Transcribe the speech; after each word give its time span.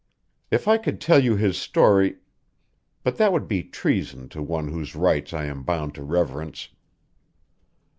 If 0.49 0.67
I 0.67 0.79
could 0.79 0.99
tell 0.99 1.23
you 1.23 1.35
his 1.35 1.57
story 1.61 2.15
but 3.03 3.17
that 3.17 3.31
would 3.31 3.47
be 3.47 3.61
treason 3.61 4.29
to 4.29 4.41
one 4.41 4.69
whose 4.69 4.95
rights 4.95 5.31
I 5.31 5.45
am 5.45 5.61
bound 5.61 5.93
to 5.93 6.01
reverence. 6.01 6.69